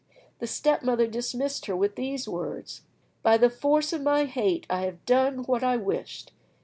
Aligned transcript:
The 0.39 0.47
step 0.47 0.81
mother 0.81 1.05
dismissed 1.05 1.67
her 1.67 1.75
with 1.75 1.95
these 1.95 2.27
words: 2.27 2.81
"By 3.21 3.37
the 3.37 3.51
force 3.51 3.93
of 3.93 4.01
my 4.01 4.25
hate, 4.25 4.65
I 4.67 4.81
have 4.85 5.05
done 5.05 5.43
what 5.43 5.63
I 5.63 5.77
wished! 5.77 6.31